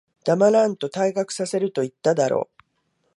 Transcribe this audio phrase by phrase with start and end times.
[0.25, 2.49] 黙らんと、退学させると言っただろ。